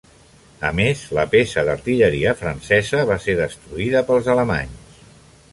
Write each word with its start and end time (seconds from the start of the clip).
A 0.69 0.71
més, 0.77 1.03
la 1.17 1.25
peça 1.33 1.65
d'artilleria 1.67 2.33
francesa 2.41 3.05
va 3.13 3.21
ser 3.27 3.39
destruïda 3.43 4.05
pels 4.09 4.35
alemanys. 4.37 5.03